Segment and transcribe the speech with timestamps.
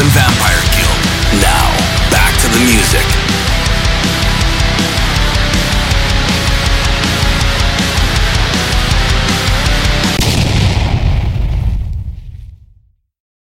[0.00, 0.59] and vampires.